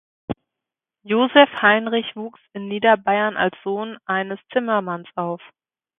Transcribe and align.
Joseph 1.05 1.51
Heinrich 1.61 2.15
wuchs 2.15 2.39
in 2.53 2.67
Niederbayern 2.67 3.37
als 3.37 3.55
Sohn 3.63 3.99
eines 4.07 4.39
Zimmermanns 4.51 5.07
auf. 5.13 5.41